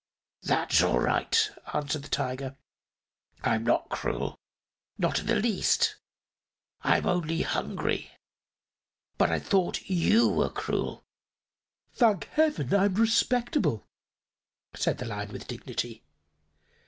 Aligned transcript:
"That's 0.41 0.81
all 0.81 0.99
right," 0.99 1.47
answered 1.75 2.01
the 2.01 2.09
Tiger. 2.09 2.55
"I'm 3.43 3.63
not 3.63 3.89
cruel 3.89 4.35
not 4.97 5.19
in 5.19 5.27
the 5.27 5.35
least 5.35 5.95
I'm 6.81 7.05
only 7.05 7.43
hungry. 7.43 8.09
But 9.19 9.29
I 9.29 9.37
thought 9.37 9.87
you 9.91 10.27
were 10.27 10.49
cruel." 10.49 11.03
"Thank 11.93 12.23
heaven 12.29 12.73
I'm 12.73 12.95
respectable," 12.95 13.85
said 14.73 14.97
the 14.97 15.05
Lion, 15.05 15.31
with 15.31 15.45
dignity. 15.47 16.01